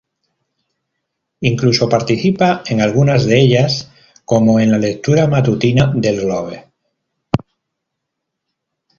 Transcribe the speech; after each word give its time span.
Incluso 1.41 1.87
participa 1.87 2.63
en 2.65 2.81
alguna 2.81 3.19
de 3.19 3.39
ellas, 3.39 3.91
como 4.25 4.59
en 4.59 4.71
la 4.71 4.79
lectura 4.79 5.27
matutina 5.27 5.93
del 5.95 6.21
"Globe". 6.21 6.71